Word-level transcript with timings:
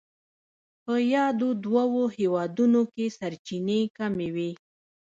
په 0.83 0.93
یادو 1.13 1.49
دوو 1.65 2.03
هېوادونو 2.17 2.81
کې 2.93 3.05
سرچینې 3.17 3.79
کمې 3.97 4.29
وې. 4.35 4.51